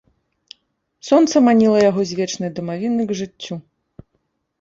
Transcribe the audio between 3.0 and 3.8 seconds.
к жыццю.